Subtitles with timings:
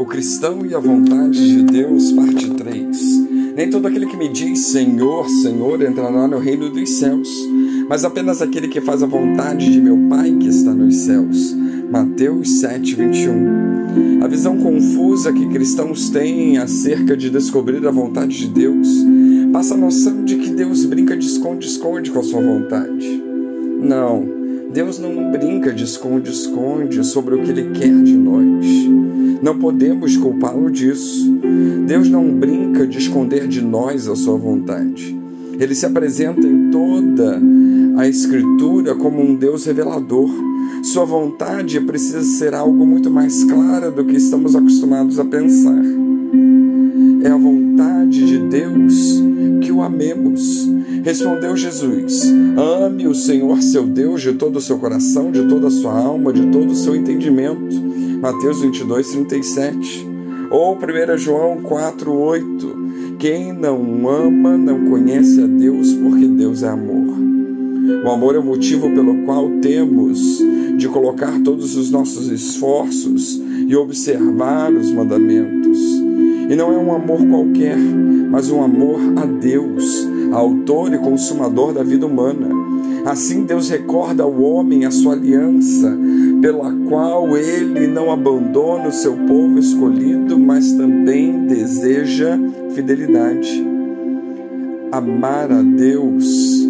[0.00, 3.52] O cristão e a vontade de Deus, parte 3.
[3.54, 7.28] Nem todo aquele que me diz Senhor, Senhor entrará no reino dos céus,
[7.86, 11.54] mas apenas aquele que faz a vontade de meu Pai que está nos céus.
[11.90, 14.24] Mateus 7, 21.
[14.24, 18.88] A visão confusa que cristãos têm acerca de descobrir a vontade de Deus
[19.52, 23.22] passa a noção de que Deus brinca de esconde-esconde com a sua vontade.
[23.82, 24.39] Não.
[24.72, 28.66] Deus não brinca de esconde-esconde sobre o que Ele quer de nós.
[29.42, 31.28] Não podemos culpá-lo disso.
[31.86, 35.18] Deus não brinca de esconder de nós a sua vontade.
[35.58, 37.40] Ele se apresenta em toda
[37.96, 40.30] a Escritura como um Deus revelador.
[40.82, 45.82] Sua vontade precisa ser algo muito mais clara do que estamos acostumados a pensar.
[47.22, 49.20] É a vontade de Deus
[49.60, 50.59] que o amemos.
[51.02, 52.24] Respondeu Jesus:
[52.56, 56.32] Ame o Senhor seu Deus de todo o seu coração, de toda a sua alma,
[56.32, 57.80] de todo o seu entendimento.
[58.20, 60.08] Mateus 22, 37.
[60.50, 62.80] Ou 1 João 4, 8.
[63.18, 67.18] Quem não ama não conhece a Deus, porque Deus é amor.
[68.04, 70.38] O amor é o motivo pelo qual temos
[70.76, 75.78] de colocar todos os nossos esforços e observar os mandamentos.
[76.48, 81.82] E não é um amor qualquer, mas um amor a Deus, autor e consumador da
[81.82, 82.48] vida humana.
[83.04, 85.96] Assim Deus recorda ao homem a sua aliança,
[86.40, 92.38] pela qual ele não abandona o seu povo escolhido, mas também deseja
[92.74, 93.66] fidelidade.
[94.92, 96.68] Amar a Deus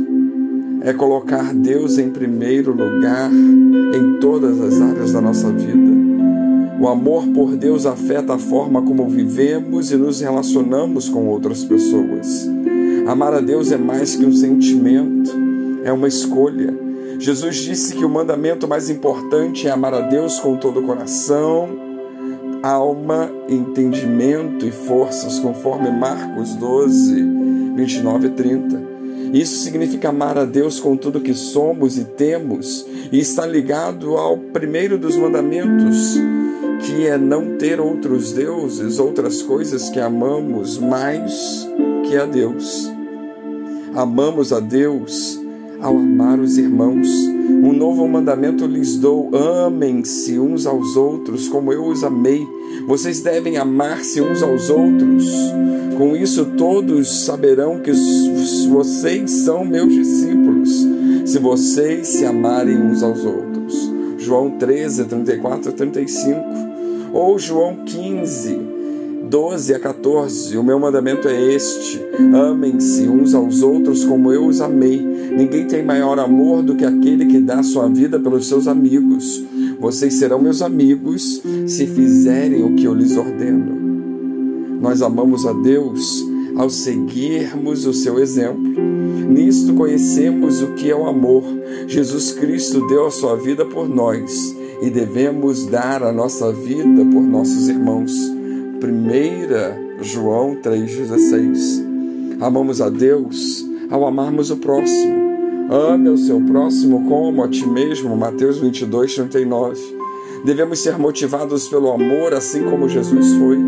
[0.83, 5.91] é colocar Deus em primeiro lugar em todas as áreas da nossa vida.
[6.81, 12.49] O amor por Deus afeta a forma como vivemos e nos relacionamos com outras pessoas.
[13.11, 15.33] Amar a Deus é mais que um sentimento,
[15.83, 16.73] é uma escolha.
[17.19, 21.69] Jesus disse que o mandamento mais importante é amar a Deus com todo o coração,
[22.63, 27.21] alma, entendimento e forças, conforme Marcos 12,
[27.75, 28.83] 29 e 30.
[29.33, 34.39] Isso significa amar a Deus com tudo que somos e temos, e está ligado ao
[34.39, 36.17] primeiro dos mandamentos,
[36.87, 41.69] que é não ter outros deuses, outras coisas que amamos mais
[42.05, 43.00] que a Deus.
[43.95, 45.41] Amamos a Deus
[45.81, 47.09] ao amar os irmãos.
[47.09, 52.47] Um novo mandamento lhes dou: amem-se uns aos outros como eu os amei.
[52.87, 55.27] Vocês devem amar-se uns aos outros.
[55.97, 57.93] Com isso, todos saberão que
[58.69, 60.71] vocês são meus discípulos,
[61.27, 63.91] se vocês se amarem uns aos outros.
[64.19, 66.41] João 13, 34 a 35
[67.13, 68.80] ou João 15,
[69.23, 70.57] 12 a 14.
[70.57, 72.01] O meu mandamento é este:
[72.35, 75.01] amem-se uns aos outros como eu os amei.
[75.01, 79.45] Ninguém tem maior amor do que aquele que dá sua vida pelos seus amigos.
[79.79, 83.79] Vocês serão meus amigos se fizerem o que eu lhes ordeno.
[84.81, 86.25] Nós amamos a Deus
[86.57, 88.83] ao seguirmos o seu exemplo.
[89.29, 91.45] Nisto conhecemos o que é o amor.
[91.87, 97.23] Jesus Cristo deu a sua vida por nós e devemos dar a nossa vida por
[97.23, 98.40] nossos irmãos.
[98.83, 102.41] 1 João 3,16.
[102.41, 105.21] Amamos a Deus ao amarmos o próximo.
[105.71, 108.17] Ame o seu próximo como a ti mesmo.
[108.17, 109.79] Mateus 22, 39.
[110.47, 113.59] Devemos ser motivados pelo amor, assim como Jesus foi.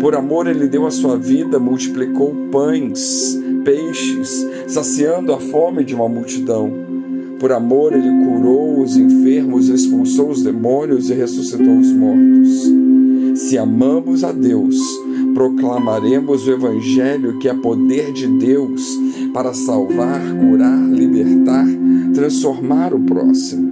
[0.00, 6.08] Por amor, ele deu a sua vida, multiplicou pães, peixes, saciando a fome de uma
[6.08, 6.72] multidão.
[7.38, 12.93] Por amor, ele curou os enfermos, expulsou os demônios e ressuscitou os mortos.
[13.44, 14.74] Se amamos a Deus,
[15.34, 18.98] proclamaremos o Evangelho que é poder de Deus
[19.34, 21.66] para salvar, curar, libertar,
[22.14, 23.70] transformar o próximo.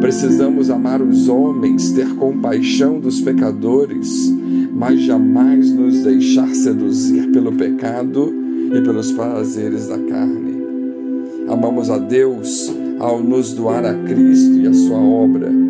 [0.00, 4.32] Precisamos amar os homens, ter compaixão dos pecadores,
[4.72, 8.32] mas jamais nos deixar seduzir pelo pecado
[8.72, 10.62] e pelos prazeres da carne.
[11.48, 15.61] Amamos a Deus ao nos doar a Cristo e a sua obra.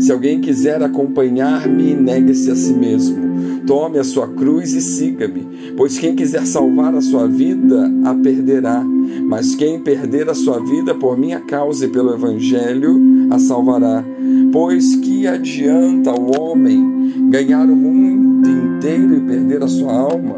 [0.00, 3.60] Se alguém quiser acompanhar-me, negue-se a si mesmo.
[3.66, 8.82] Tome a sua cruz e siga-me, pois quem quiser salvar a sua vida a perderá,
[9.22, 12.98] mas quem perder a sua vida por minha causa e pelo evangelho
[13.30, 14.02] a salvará.
[14.50, 20.36] Pois que adianta o homem ganhar o mundo inteiro e perder a sua alma?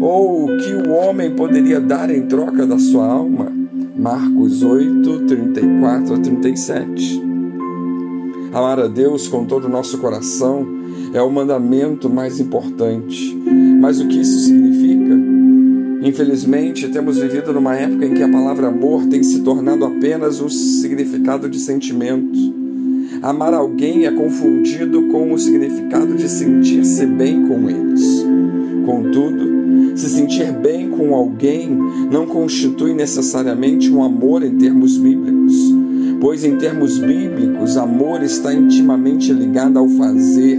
[0.00, 3.52] Ou o que o homem poderia dar em troca da sua alma?
[3.96, 7.25] Marcos 8, 34 a 37.
[8.56, 10.66] Amar a Deus com todo o nosso coração
[11.12, 13.36] é o mandamento mais importante.
[13.78, 15.14] Mas o que isso significa?
[16.00, 20.48] Infelizmente, temos vivido numa época em que a palavra amor tem se tornado apenas um
[20.48, 22.38] significado de sentimento.
[23.20, 28.24] Amar alguém é confundido com o significado de sentir-se bem com eles.
[28.86, 31.68] Contudo, se sentir bem com alguém
[32.10, 35.45] não constitui necessariamente um amor em termos bíblicos,
[36.20, 40.58] pois, em termos bíblicos, amor está intimamente ligado ao fazer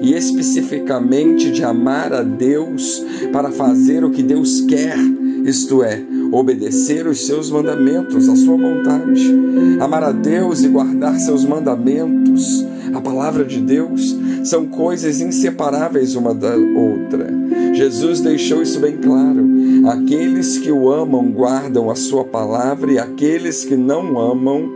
[0.00, 3.02] e especificamente de amar a Deus
[3.32, 4.98] para fazer o que Deus quer,
[5.44, 9.34] isto é, obedecer os seus mandamentos, a sua vontade.
[9.80, 16.34] Amar a Deus e guardar seus mandamentos, a palavra de Deus, são coisas inseparáveis uma
[16.34, 17.32] da outra.
[17.72, 19.44] Jesus deixou isso bem claro.
[19.88, 24.70] Aqueles que o amam guardam a sua palavra e aqueles que não amam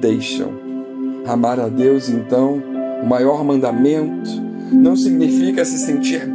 [0.00, 0.52] deixam.
[1.26, 2.62] Amar a Deus, então,
[3.02, 4.30] o maior mandamento,
[4.72, 6.26] não significa se sentir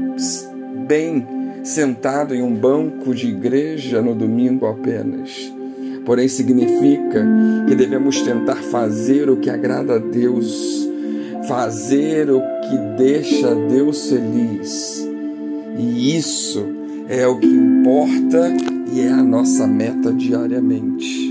[0.88, 1.26] bem
[1.64, 5.52] sentado em um banco de igreja no domingo apenas.
[6.06, 7.26] Porém, significa
[7.68, 10.90] que devemos tentar fazer o que agrada a Deus,
[11.48, 15.08] fazer o que deixa Deus feliz.
[15.78, 16.66] E isso
[17.08, 18.52] é o que importa
[18.92, 21.31] e é a nossa meta diariamente.